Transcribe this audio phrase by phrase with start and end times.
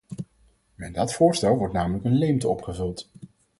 [0.75, 3.09] Met dat voorstel wordt namelijk een leemte opgevuld.